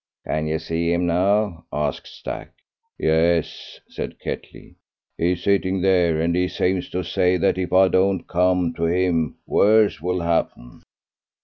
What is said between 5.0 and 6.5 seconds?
"he's a sitting there, and he